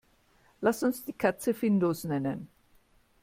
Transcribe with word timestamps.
Lass 0.61 0.81
uns 0.81 1.05
die 1.05 1.13
Katze 1.13 1.53
Findus 1.53 2.05
nennen. 2.05 2.47